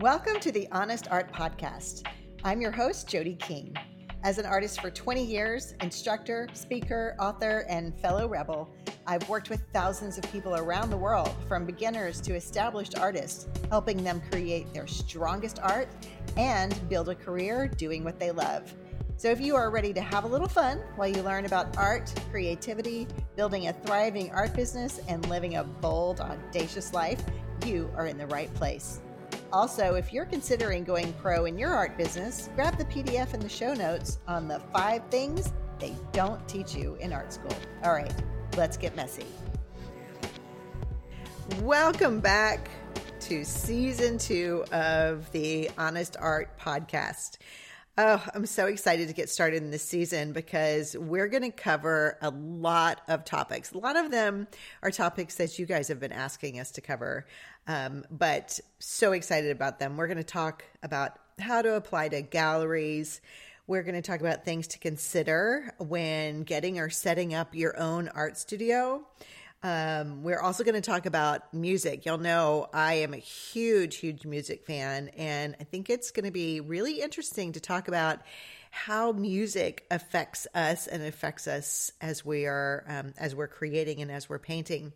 [0.00, 2.06] Welcome to the Honest Art Podcast.
[2.44, 3.76] I'm your host, Jodie King.
[4.24, 8.70] As an artist for 20 years, instructor, speaker, author, and fellow rebel,
[9.06, 14.02] I've worked with thousands of people around the world, from beginners to established artists, helping
[14.02, 15.88] them create their strongest art
[16.36, 18.72] and build a career doing what they love.
[19.18, 22.12] So, if you are ready to have a little fun while you learn about art,
[22.30, 23.06] creativity,
[23.36, 27.22] building a thriving art business, and living a bold, audacious life,
[27.64, 29.00] you are in the right place.
[29.52, 33.48] Also, if you're considering going pro in your art business, grab the PDF in the
[33.50, 37.54] show notes on the five things they don't teach you in art school.
[37.84, 38.10] All right,
[38.56, 39.26] let's get messy.
[41.60, 42.70] Welcome back
[43.20, 47.36] to season two of the Honest Art Podcast.
[47.98, 52.16] Oh, I'm so excited to get started in this season because we're going to cover
[52.22, 53.72] a lot of topics.
[53.72, 54.48] A lot of them
[54.82, 57.26] are topics that you guys have been asking us to cover,
[57.66, 59.98] um, but so excited about them.
[59.98, 63.20] We're going to talk about how to apply to galleries.
[63.66, 68.08] We're going to talk about things to consider when getting or setting up your own
[68.08, 69.06] art studio.
[69.62, 72.04] Um, we're also going to talk about music.
[72.04, 76.32] You'll know I am a huge, huge music fan, and I think it's going to
[76.32, 78.20] be really interesting to talk about
[78.70, 84.10] how music affects us and affects us as we are um, as we're creating and
[84.10, 84.92] as we're painting.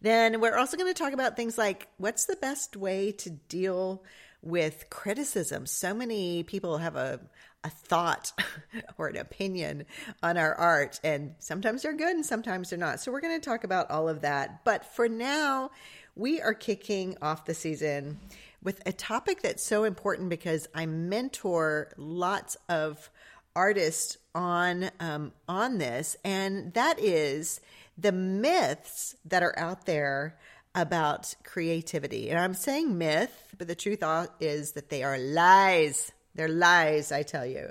[0.00, 4.04] Then we're also going to talk about things like what's the best way to deal
[4.44, 5.66] with criticism.
[5.66, 7.18] So many people have a,
[7.64, 8.32] a thought
[8.98, 9.86] or an opinion
[10.22, 13.00] on our art, and sometimes they're good and sometimes they're not.
[13.00, 14.64] So, we're going to talk about all of that.
[14.64, 15.70] But for now,
[16.14, 18.20] we are kicking off the season
[18.62, 23.10] with a topic that's so important because I mentor lots of
[23.56, 27.60] artists on um, on this, and that is
[27.96, 30.36] the myths that are out there
[30.74, 32.30] about creativity.
[32.30, 34.02] And I'm saying myth, but the truth
[34.40, 36.12] is that they are lies.
[36.34, 37.70] They're lies, I tell you.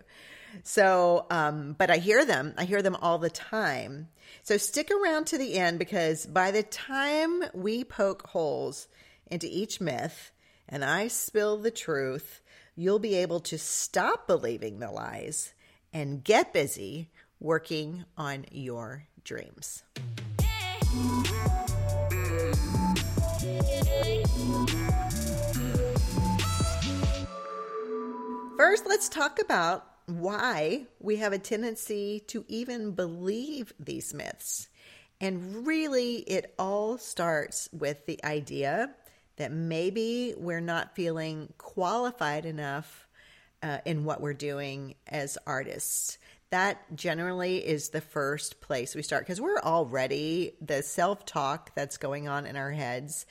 [0.64, 2.54] So, um, but I hear them.
[2.58, 4.10] I hear them all the time.
[4.44, 8.88] So stick around to the end because by the time we poke holes
[9.28, 10.32] into each myth
[10.70, 12.42] and I spill the truth,
[12.76, 15.54] you'll be able to stop believing the lies
[15.92, 19.84] and get busy working on your dreams.
[28.58, 34.70] First, let's talk about why we have a tendency to even believe these myths.
[35.22, 38.92] And really, it all starts with the idea
[39.38, 43.08] that maybe we're not feeling qualified enough
[43.62, 46.18] uh, in what we're doing as artists
[46.54, 52.28] that generally is the first place we start because we're already the self-talk that's going
[52.28, 53.26] on in our heads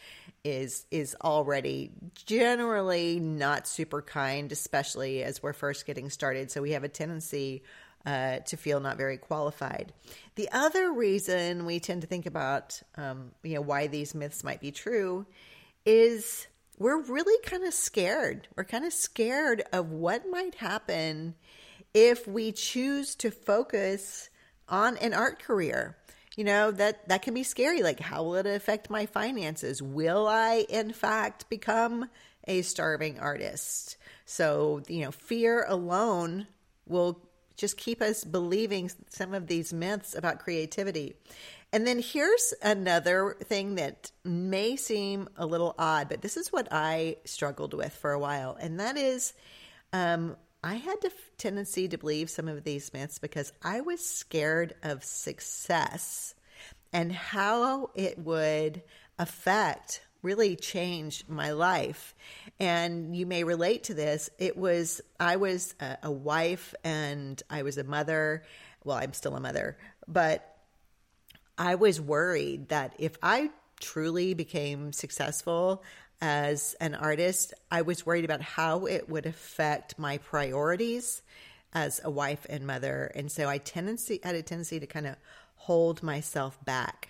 [0.45, 1.93] is is already
[2.27, 6.51] generally not super kind especially as we're first getting started.
[6.51, 7.63] So we have a tendency
[8.05, 9.93] uh, to feel not very qualified.
[10.35, 14.61] The other reason we tend to think about um, you know why these myths might
[14.61, 15.27] be true
[15.85, 16.47] is
[16.79, 18.49] we're really kind of scared.
[18.57, 21.35] We're kind of scared of what might happen
[21.95, 24.31] if we choose to focus
[24.69, 25.97] on an art career
[26.37, 27.83] you know that that can be scary.
[27.83, 29.83] Like how will it affect my finances?
[29.83, 32.09] Will i in fact become
[32.47, 33.97] a starving artist?
[34.25, 36.47] So you know fear alone
[36.87, 37.21] will
[37.57, 41.15] just keep us believing some of these myths about creativity.
[41.75, 46.69] And then here's another thing that may seem a little odd but this is what
[46.71, 49.33] i struggled with for a while and that is
[49.93, 54.75] um, I had a tendency to believe some of these myths because I was scared
[54.85, 56.37] of success
[56.93, 58.83] and how it would
[59.19, 62.15] affect, really change my life.
[62.61, 64.31] And you may relate to this.
[64.39, 68.45] It was, I was a, a wife and I was a mother.
[68.85, 70.49] Well, I'm still a mother, but
[71.59, 73.51] I was worried that if I
[73.81, 75.83] truly became successful,
[76.23, 81.21] as an artist, I was worried about how it would affect my priorities
[81.75, 83.11] as a wife and mother.
[83.17, 85.17] And so I tendency had a tendency to kind of
[85.57, 87.09] hold myself back.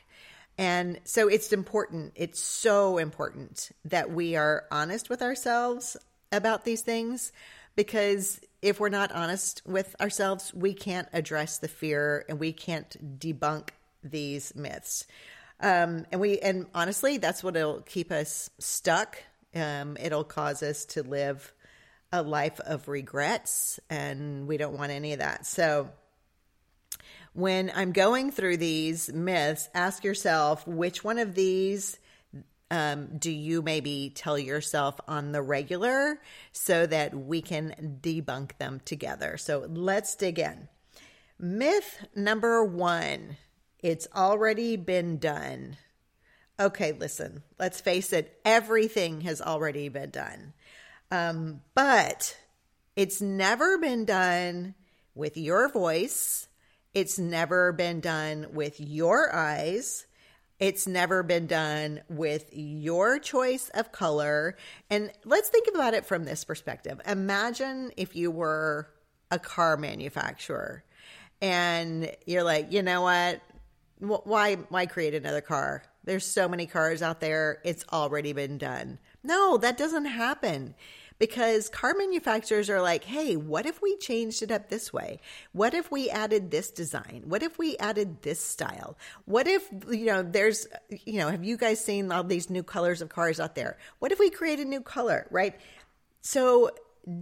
[0.56, 5.96] And so it's important, it's so important that we are honest with ourselves
[6.30, 7.32] about these things
[7.76, 13.18] because if we're not honest with ourselves, we can't address the fear and we can't
[13.18, 13.70] debunk
[14.02, 15.06] these myths.
[15.62, 19.22] Um, and we, and honestly, that's what will keep us stuck.
[19.54, 21.54] Um, it'll cause us to live
[22.12, 25.46] a life of regrets, and we don't want any of that.
[25.46, 25.90] So,
[27.32, 31.98] when I'm going through these myths, ask yourself which one of these
[32.72, 36.18] um, do you maybe tell yourself on the regular
[36.52, 39.36] so that we can debunk them together?
[39.36, 40.68] So let's dig in.
[41.38, 43.36] Myth number one
[43.82, 45.76] it's already been done.
[46.58, 50.52] Okay, listen, let's face it, everything has already been done.
[51.10, 52.36] Um, but
[52.96, 54.74] it's never been done
[55.14, 56.48] with your voice.
[56.94, 60.06] It's never been done with your eyes.
[60.60, 64.56] It's never been done with your choice of color.
[64.90, 67.00] And let's think about it from this perspective.
[67.06, 68.88] Imagine if you were
[69.30, 70.84] a car manufacturer
[71.40, 73.40] and you're like, you know what?
[74.02, 75.84] Why, why create another car?
[76.02, 77.60] There's so many cars out there.
[77.64, 78.98] It's already been done.
[79.22, 80.74] No, that doesn't happen
[81.20, 85.20] because car manufacturers are like, hey, what if we changed it up this way?
[85.52, 87.22] What if we added this design?
[87.26, 88.98] What if we added this style?
[89.24, 90.66] What if, you know, there's,
[91.04, 93.78] you know, have you guys seen all these new colors of cars out there?
[94.00, 95.54] What if we create a new color, right?
[96.22, 96.70] So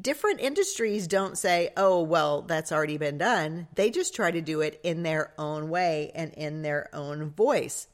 [0.00, 3.68] different industries don't say, oh, well, that's already been done.
[3.74, 7.88] They just try to do it in their own way and in their own voice.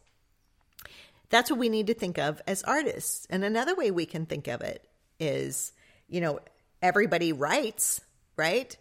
[1.29, 3.27] That's what we need to think of as artists.
[3.31, 4.89] And another way we can think of it
[5.19, 5.73] is
[6.09, 6.41] you know,
[6.83, 8.01] everybody writes,
[8.37, 8.77] right?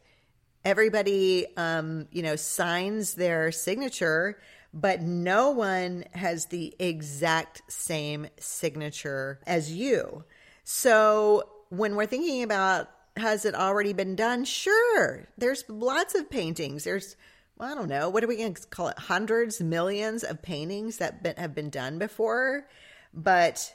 [0.63, 4.39] Everybody, um, you know, signs their signature,
[4.73, 10.23] but no one has the exact same signature as you.
[10.63, 14.45] So when we're thinking about has it already been done?
[14.45, 15.27] Sure.
[15.37, 16.83] There's lots of paintings.
[16.83, 17.15] There's,
[17.57, 18.99] well, I don't know, what are we going to call it?
[18.99, 22.67] Hundreds, millions of paintings that been, have been done before,
[23.13, 23.73] but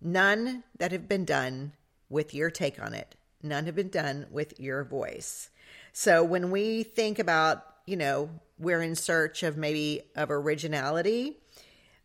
[0.00, 1.72] none that have been done
[2.10, 3.14] with your take on it.
[3.42, 5.50] None have been done with your voice.
[5.92, 11.38] So when we think about, you know, we're in search of maybe of originality,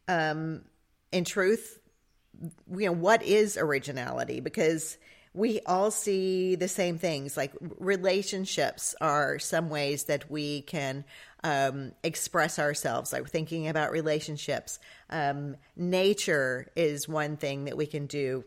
[0.07, 0.61] um,
[1.11, 1.79] in truth,
[2.41, 4.39] you know, what is originality?
[4.39, 4.97] Because
[5.33, 7.37] we all see the same things.
[7.37, 11.05] Like relationships are some ways that we can
[11.43, 13.13] um, express ourselves.
[13.13, 14.79] Like thinking about relationships.
[15.09, 18.43] Um, nature is one thing that we can do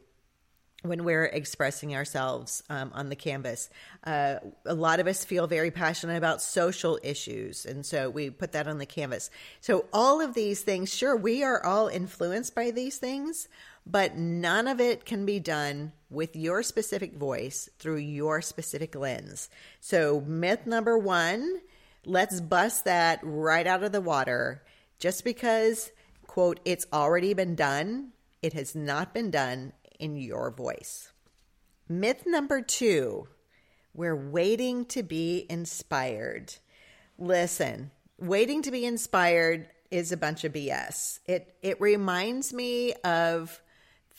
[0.83, 3.71] when we're expressing ourselves um, on the canvas.
[4.05, 4.37] Uh,
[4.67, 8.67] a lot of us feel very passionate about social issues, and so we put that
[8.67, 9.31] on the canvas.
[9.61, 13.49] So, all of these things, sure, we are all influenced by these things,
[13.87, 19.49] but none of it can be done with your specific voice through your specific lens.
[19.81, 21.61] So, myth number one
[22.05, 24.63] let's bust that right out of the water.
[24.99, 25.93] Just because,
[26.27, 28.13] quote, it's already been done,
[28.43, 31.13] it has not been done in your voice.
[31.89, 33.29] Myth number two
[33.95, 36.55] we're waiting to be inspired.
[37.19, 41.21] Listen, waiting to be inspired is a bunch of BS.
[41.27, 43.61] It it reminds me of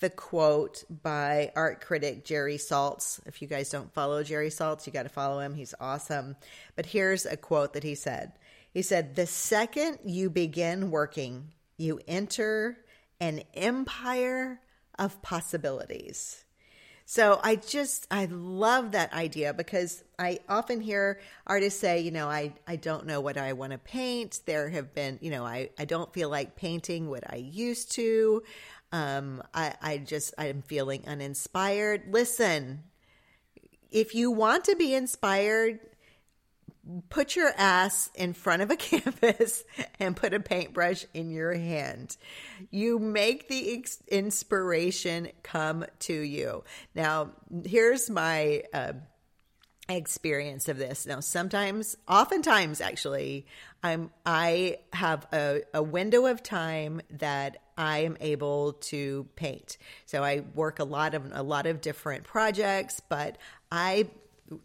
[0.04, 3.26] the quote by art critic Jerry Saltz.
[3.26, 5.56] If you guys don't follow Jerry Saltz, you got to follow him.
[5.56, 6.36] He's awesome.
[6.76, 8.34] But here's a quote that he said.
[8.74, 12.78] He said, "The second you begin working, you enter
[13.22, 14.60] an empire
[15.00, 16.44] of possibilities.
[17.06, 22.30] So I just I love that idea because I often hear artists say, you know,
[22.30, 24.40] I I don't know what I want to paint.
[24.46, 28.44] There have been, you know, I I don't feel like painting what I used to.
[28.94, 32.04] Um I I just I'm feeling uninspired.
[32.10, 32.84] Listen,
[33.92, 35.80] if you want to be inspired,
[37.10, 39.64] put your ass in front of a canvas
[40.00, 42.18] and put a paintbrush in your hand.
[42.72, 46.64] You make the inspiration come to you.
[46.96, 47.32] Now,
[47.66, 48.94] here's my uh,
[49.90, 51.06] experience of this.
[51.06, 53.46] Now, sometimes, oftentimes, actually,
[53.82, 59.78] I'm I have a, a window of time that I am able to paint.
[60.06, 63.38] So I work a lot of a lot of different projects, but
[63.72, 64.10] I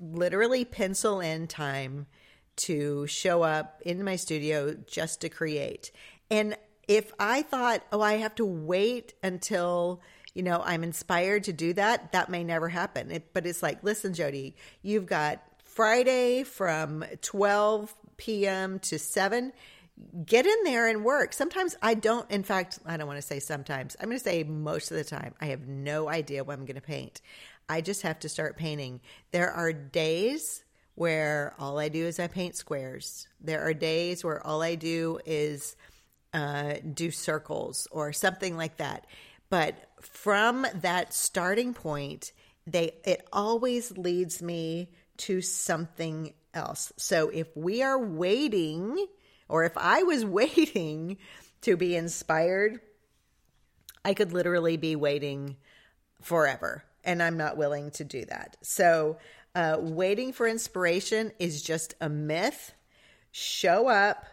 [0.01, 2.07] literally pencil in time
[2.57, 5.91] to show up in my studio just to create.
[6.31, 6.57] And
[6.87, 10.01] if I thought, oh, I have to wait until
[10.39, 13.11] you know I'm inspired to do that, that may never happen.
[13.11, 18.79] It, but it's like, listen, Jodie, you've got Friday from 12 p.m.
[18.79, 19.53] to 7
[20.25, 21.33] get in there and work.
[21.33, 23.97] Sometimes I don't, in fact, I don't want to say sometimes.
[23.99, 26.77] I'm going to say most of the time, I have no idea what I'm going
[26.77, 27.21] to paint.
[27.69, 29.01] I just have to start painting.
[29.33, 30.63] There are days
[30.95, 33.27] where all I do is I paint squares.
[33.41, 35.75] There are days where all I do is
[36.33, 39.05] uh, do circles or something like that.
[39.51, 42.33] But from that starting point,
[42.67, 46.93] they it always leads me to something else.
[46.97, 49.07] So if we are waiting,
[49.49, 51.19] or if I was waiting
[51.63, 52.81] to be inspired,
[54.05, 55.57] I could literally be waiting
[56.23, 58.57] forever, and I'm not willing to do that.
[58.63, 59.19] So,
[59.55, 62.75] uh, waiting for inspiration is just a myth.
[63.33, 64.25] Show up,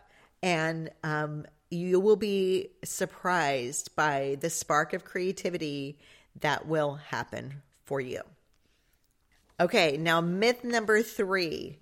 [0.43, 5.97] and um, you will be surprised by the spark of creativity
[6.41, 8.21] that will happen for you.
[9.59, 11.77] Okay, now myth number three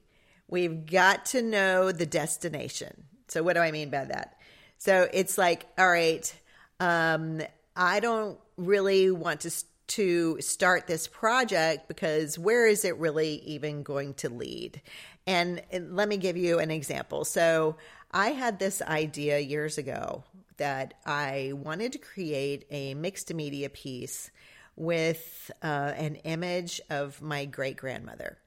[0.48, 3.06] we've got to know the destination.
[3.28, 4.38] So, what do I mean by that?
[4.78, 6.34] So, it's like, all right,
[6.80, 7.42] um,
[7.76, 9.52] I don't really want to
[9.86, 14.82] to start this project because where is it really even going to lead?
[15.28, 17.26] And, and let me give you an example.
[17.26, 17.76] So,
[18.14, 20.24] I had this idea years ago
[20.58, 24.30] that I wanted to create a mixed media piece
[24.76, 28.38] with uh, an image of my great grandmother.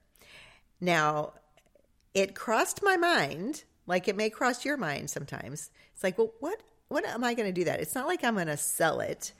[0.79, 1.33] Now,
[2.13, 5.69] it crossed my mind, like it may cross your mind sometimes.
[5.93, 7.81] It's like, well, what what am I going to do that?
[7.81, 9.33] It's not like I'm going to sell it.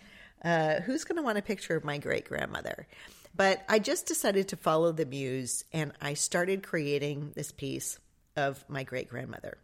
[0.43, 2.86] Uh, who's going to want a picture of my great grandmother?
[3.34, 8.00] But I just decided to follow the muse and I started creating this piece
[8.36, 9.57] of my great grandmother.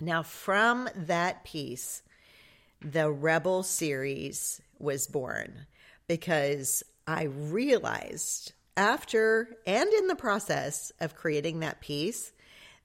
[0.00, 2.02] Now, from that piece,
[2.80, 5.66] the Rebel series was born
[6.08, 12.32] because I realized after and in the process of creating that piece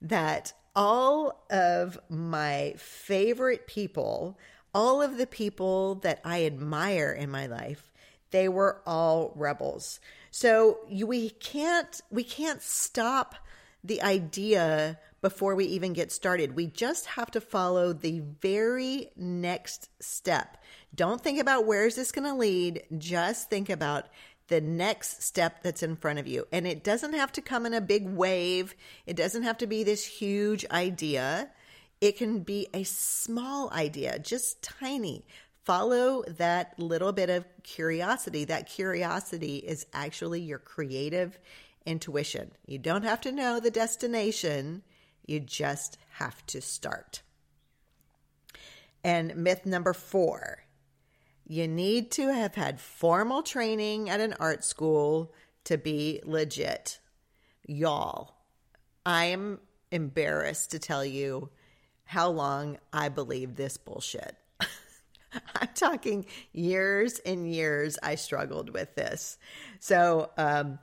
[0.02, 4.38] that all of my favorite people,
[4.74, 7.92] all of the people that I admire in my life,
[8.32, 10.00] they were all rebels.
[10.30, 13.36] So we can't we can't stop
[13.84, 16.56] the idea before we even get started.
[16.56, 20.58] We just have to follow the very next step.
[20.94, 24.08] Don't think about where is this going to lead, just think about
[24.48, 26.48] the next step that's in front of you.
[26.52, 29.84] And it doesn't have to come in a big wave, it doesn't have to be
[29.84, 31.50] this huge idea.
[32.00, 35.26] It can be a small idea, just tiny.
[35.64, 38.46] Follow that little bit of curiosity.
[38.46, 41.38] That curiosity is actually your creative
[41.86, 42.52] intuition.
[42.68, 44.84] You don't have to know the destination,
[45.28, 47.22] you just have to start.
[49.04, 50.64] And myth number four
[51.50, 57.00] you need to have had formal training at an art school to be legit.
[57.66, 58.36] Y'all,
[59.06, 61.50] I am embarrassed to tell you
[62.04, 64.36] how long I believed this bullshit.
[65.56, 69.38] I'm talking years and years I struggled with this.
[69.80, 70.80] So, um,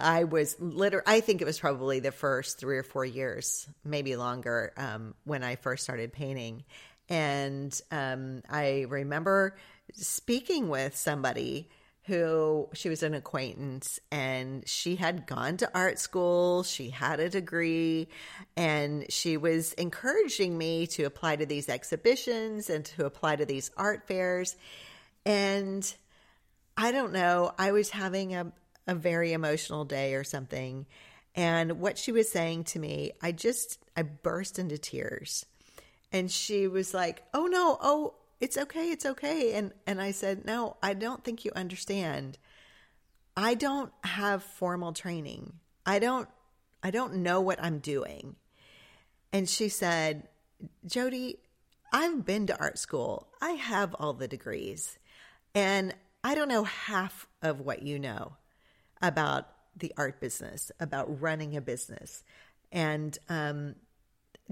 [0.00, 4.16] I was literally, I think it was probably the first three or four years, maybe
[4.16, 6.64] longer, um, when I first started painting.
[7.08, 9.56] And um, I remember
[9.94, 11.68] speaking with somebody
[12.04, 17.28] who she was an acquaintance and she had gone to art school, she had a
[17.28, 18.08] degree,
[18.56, 23.70] and she was encouraging me to apply to these exhibitions and to apply to these
[23.76, 24.56] art fairs.
[25.26, 25.94] And
[26.76, 28.50] I don't know, I was having a,
[28.90, 30.86] a very emotional day or something.
[31.34, 35.46] And what she was saying to me, I just, I burst into tears.
[36.12, 39.52] And she was like, Oh no, oh, it's okay, it's okay.
[39.52, 42.38] And and I said, "No, I don't think you understand.
[43.36, 45.52] I don't have formal training.
[45.84, 46.28] I don't
[46.82, 48.36] I don't know what I'm doing."
[49.32, 50.28] And she said,
[50.86, 51.36] "Jodie,
[51.92, 53.28] I've been to art school.
[53.42, 54.98] I have all the degrees.
[55.54, 55.94] And
[56.24, 58.36] I don't know half of what you know
[59.02, 62.22] about the art business, about running a business.
[62.72, 63.74] And um,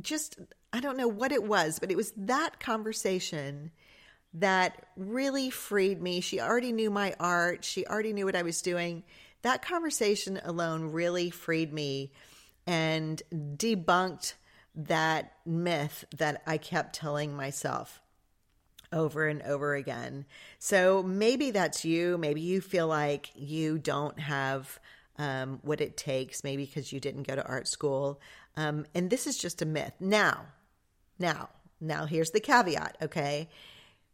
[0.00, 0.38] just
[0.73, 3.71] I don't know what it was, but it was that conversation
[4.35, 6.21] that really freed me.
[6.21, 9.05] She already knew my art, she already knew what I was doing.
[9.43, 12.12] That conversation alone really freed me
[12.67, 14.35] and debunked
[14.75, 18.00] that myth that I kept telling myself
[18.92, 20.25] over and over again.
[20.59, 22.18] So maybe that's you.
[22.18, 24.78] Maybe you feel like you don't have
[25.18, 28.21] um, what it takes, maybe because you didn't go to art school.
[28.57, 29.95] Um, and this is just a myth.
[30.00, 30.47] Now,
[31.18, 31.49] now,
[31.80, 33.49] now, here's the caveat, okay?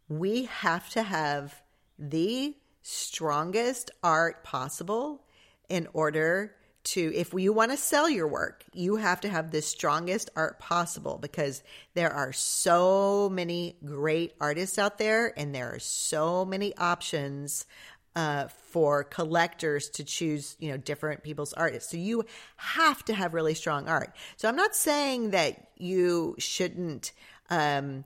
[0.09, 1.63] We have to have
[1.99, 5.23] the strongest art possible
[5.69, 6.55] in order
[6.85, 10.59] to if you want to sell your work you have to have the strongest art
[10.59, 11.63] possible because
[11.95, 17.67] there are so many great artists out there and there are so many options
[18.17, 21.91] uh, for collectors to choose, you know, different people's artists.
[21.91, 22.25] So you
[22.57, 24.15] have to have really strong art.
[24.37, 27.13] So I'm not saying that you shouldn't,
[27.51, 28.05] um,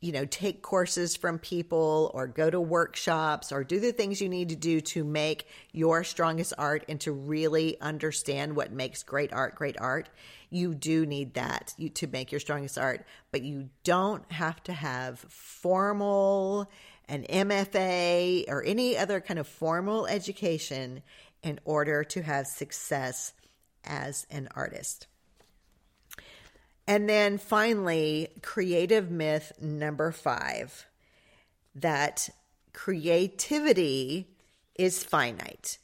[0.00, 4.28] you know, take courses from people or go to workshops or do the things you
[4.28, 9.32] need to do to make your strongest art and to really understand what makes great
[9.32, 10.08] art great art.
[10.50, 14.72] You do need that you, to make your strongest art, but you don't have to
[14.72, 16.70] have formal
[17.08, 21.02] an MFA or any other kind of formal education
[21.42, 23.32] in order to have success
[23.84, 25.06] as an artist.
[26.88, 30.86] And then finally, creative myth number five
[31.74, 32.30] that
[32.72, 34.26] creativity
[34.74, 35.78] is finite.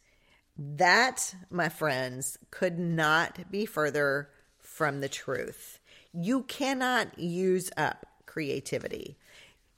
[0.57, 5.79] That, my friends, could not be further from the truth.
[6.15, 9.19] You cannot use up creativity.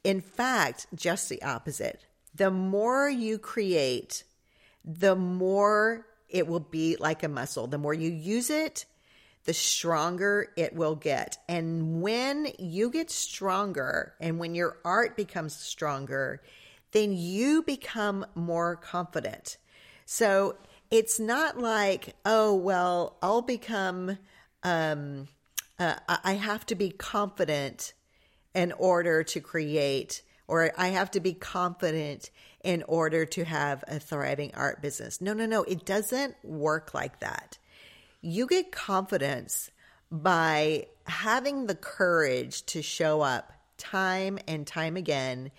[0.05, 2.07] In fact, just the opposite.
[2.37, 4.23] The more you create,
[4.85, 7.67] the more it will be like a muscle.
[7.67, 8.85] The more you use it,
[9.47, 11.39] the stronger it will get.
[11.49, 16.43] And when you get stronger and when your art becomes stronger,
[16.93, 19.57] then you become more confident.
[20.05, 20.57] So
[20.91, 24.19] it's not like, oh, well, I'll become,
[24.63, 25.29] um,
[25.79, 27.93] uh, I have to be confident
[28.55, 32.31] in order to create, or I have to be confident
[32.65, 35.21] in order to have a thriving art business.
[35.21, 35.63] No, no, no.
[35.65, 37.59] It doesn't work like that.
[38.27, 39.71] You get confidence
[40.11, 45.53] by having the courage to show up time and time again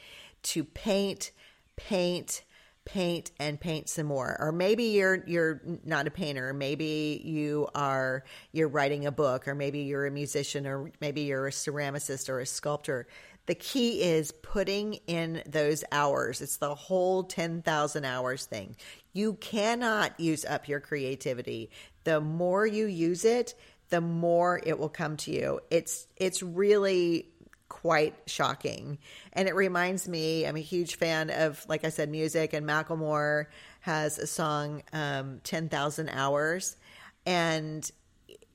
[0.43, 1.31] to paint,
[1.77, 2.43] paint,
[2.83, 8.23] paint and paint some more or maybe you're you're not a painter maybe you are
[8.53, 12.39] you're writing a book or maybe you're a musician or maybe you're a ceramicist or
[12.39, 13.05] a sculptor
[13.47, 16.41] the key is putting in those hours.
[16.41, 18.75] It's the whole 10,000 hours thing.
[19.13, 21.71] You cannot use up your creativity.
[22.07, 23.53] The more you use it,
[23.89, 25.59] the more it will come to you.
[25.69, 27.27] It's it's really
[27.67, 28.99] quite shocking.
[29.33, 33.47] And it reminds me, I'm a huge fan of, like I said, music, and Macklemore
[33.81, 36.77] has a song, um, 10,000 Hours.
[37.25, 37.91] And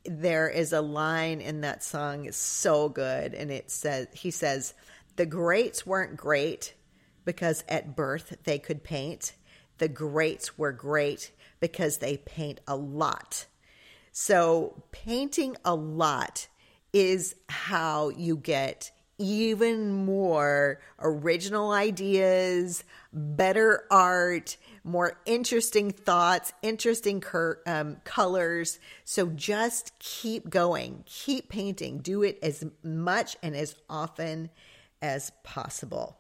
[0.07, 4.75] there is a line in that song it's so good and it says he says
[5.15, 6.75] the greats weren't great
[7.25, 9.33] because at birth they could paint
[9.79, 11.31] the greats were great
[11.63, 13.47] because they paint a lot
[14.13, 16.47] so painting a lot
[16.93, 27.61] is how you get even more original ideas, better art, more interesting thoughts, interesting cur-
[27.67, 28.79] um, colors.
[29.05, 34.51] So just keep going, keep painting, do it as much and as often
[35.01, 36.19] as possible.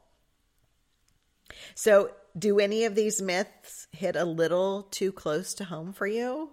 [1.75, 6.51] So, do any of these myths hit a little too close to home for you?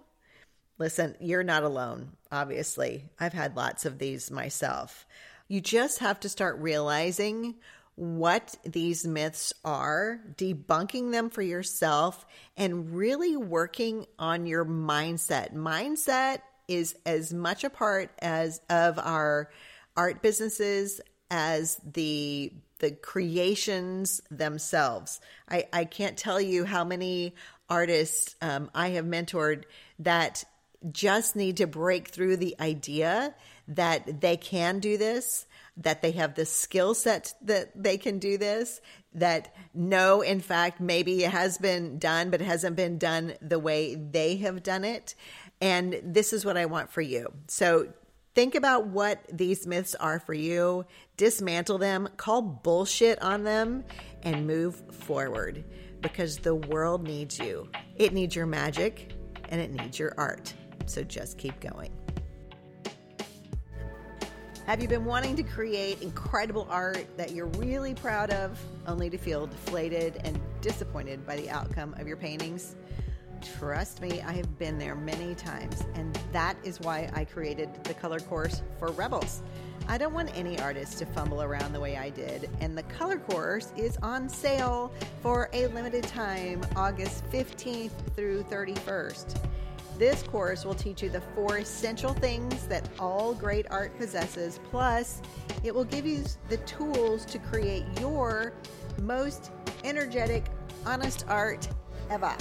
[0.78, 3.04] Listen, you're not alone, obviously.
[3.18, 5.06] I've had lots of these myself.
[5.48, 7.56] You just have to start realizing
[7.96, 12.24] what these myths are, debunking them for yourself,
[12.56, 15.54] and really working on your mindset.
[15.54, 19.50] Mindset is as much a part as of our
[19.96, 25.20] art businesses as the the creations themselves.
[25.48, 27.34] I, I can't tell you how many
[27.68, 29.64] artists um, I have mentored
[30.00, 30.44] that
[30.90, 33.34] just need to break through the idea
[33.68, 38.36] that they can do this, that they have the skill set that they can do
[38.38, 38.80] this,
[39.14, 43.58] that no, in fact, maybe it has been done, but it hasn't been done the
[43.58, 45.14] way they have done it.
[45.60, 47.32] And this is what I want for you.
[47.48, 47.88] So
[48.34, 50.84] think about what these myths are for you,
[51.16, 53.84] dismantle them, call bullshit on them,
[54.22, 55.64] and move forward
[56.00, 57.68] because the world needs you.
[57.96, 59.12] It needs your magic
[59.48, 60.52] and it needs your art.
[60.86, 61.92] So just keep going.
[64.66, 69.18] Have you been wanting to create incredible art that you're really proud of, only to
[69.18, 72.76] feel deflated and disappointed by the outcome of your paintings?
[73.42, 77.94] Trust me, I have been there many times, and that is why I created the
[77.94, 79.42] color course for Rebels.
[79.88, 83.18] I don't want any artist to fumble around the way I did, and the color
[83.18, 89.38] course is on sale for a limited time, August 15th through 31st.
[89.98, 95.20] This course will teach you the four essential things that all great art possesses, plus,
[95.64, 98.52] it will give you the tools to create your
[99.02, 99.50] most
[99.84, 100.44] energetic,
[100.86, 101.68] honest art
[102.10, 102.34] ever.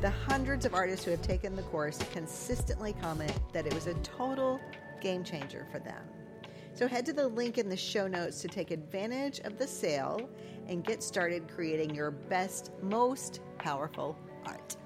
[0.00, 3.94] The hundreds of artists who have taken the course consistently comment that it was a
[3.94, 4.60] total
[5.00, 6.04] game changer for them.
[6.72, 10.30] So head to the link in the show notes to take advantage of the sale
[10.68, 14.76] and get started creating your best, most powerful art.